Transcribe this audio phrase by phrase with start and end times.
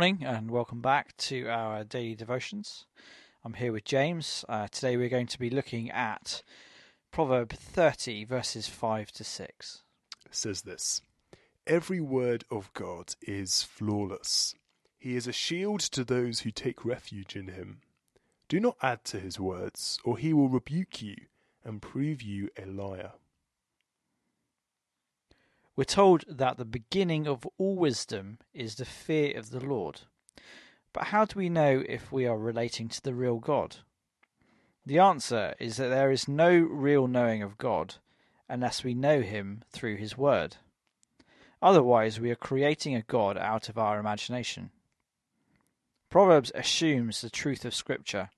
[0.00, 2.86] morning and welcome back to our daily devotions.
[3.44, 4.46] I'm here with James.
[4.48, 6.42] Uh, today we're going to be looking at
[7.12, 9.82] Proverb 30, verses 5 to 6.
[10.24, 11.02] It says this
[11.66, 14.54] Every word of God is flawless.
[14.96, 17.82] He is a shield to those who take refuge in him.
[18.48, 21.16] Do not add to his words, or he will rebuke you
[21.62, 23.12] and prove you a liar.
[25.80, 30.02] We're told that the beginning of all wisdom is the fear of the Lord.
[30.92, 33.76] But how do we know if we are relating to the real God?
[34.84, 37.94] The answer is that there is no real knowing of God
[38.46, 40.58] unless we know Him through His Word.
[41.62, 44.72] Otherwise, we are creating a God out of our imagination.
[46.10, 48.28] Proverbs assumes the truth of Scripture,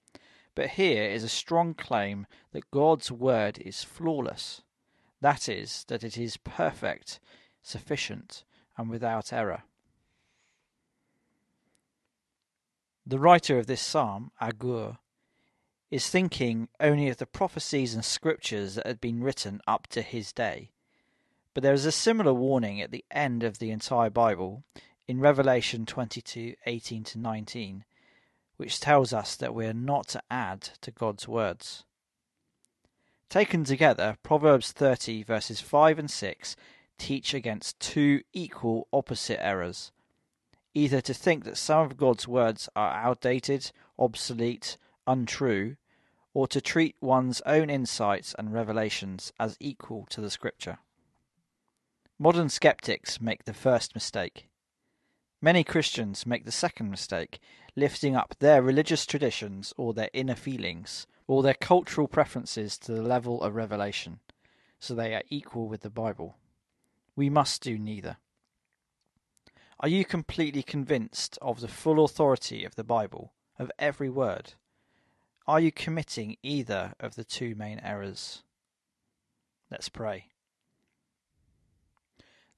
[0.54, 4.62] but here is a strong claim that God's Word is flawless.
[5.20, 7.20] That is, that it is perfect,
[7.62, 8.44] sufficient,
[8.76, 9.62] and without error.
[13.06, 14.98] The writer of this psalm, Agur,
[15.90, 20.32] is thinking only of the prophecies and scriptures that had been written up to his
[20.32, 20.70] day.
[21.52, 24.64] But there is a similar warning at the end of the entire Bible
[25.06, 27.84] in Revelation 22:18 to 19,
[28.56, 31.84] which tells us that we are not to add to God's words.
[33.28, 36.56] Taken together, Proverbs 30, verses 5 and 6,
[37.02, 39.92] teach against two equal opposite errors
[40.74, 45.76] either to think that some of God's words are outdated, obsolete, untrue,
[46.34, 50.78] or to treat one's own insights and revelations as equal to the Scripture.
[52.18, 54.48] Modern skeptics make the first mistake.
[55.42, 57.40] Many Christians make the second mistake,
[57.76, 63.02] lifting up their religious traditions or their inner feelings or their cultural preferences to the
[63.02, 64.20] level of revelation,
[64.78, 66.36] so they are equal with the Bible.
[67.16, 68.16] We must do neither.
[69.80, 74.54] Are you completely convinced of the full authority of the Bible, of every word?
[75.46, 78.42] Are you committing either of the two main errors?
[79.70, 80.28] Let's pray.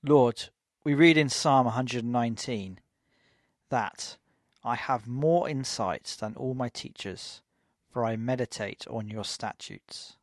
[0.03, 0.50] Lord,
[0.84, 2.78] we read in Psalm 119
[3.71, 4.19] that
[4.62, 7.41] I have more insight than all my teachers
[7.94, 10.16] for I meditate on your statutes.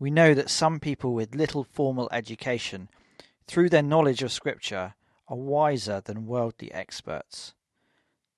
[0.00, 2.88] We know that some people with little formal education,
[3.46, 4.94] through their knowledge of Scripture,
[5.28, 7.52] are wiser than worldly experts.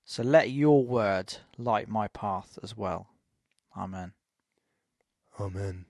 [0.05, 3.11] So let your word light my path as well.
[3.79, 4.13] Amen.
[5.39, 5.87] Amen.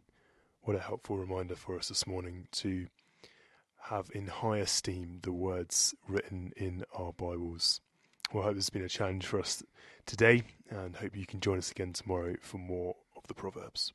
[0.60, 2.88] What a helpful reminder for us this morning to
[3.84, 7.80] have in high esteem the words written in our Bibles.
[8.30, 9.62] Well, I hope this has been a challenge for us
[10.04, 13.94] today and hope you can join us again tomorrow for more of the Proverbs.